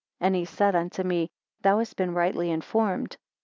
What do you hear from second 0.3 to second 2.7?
he said unto me, Thou hast been rightly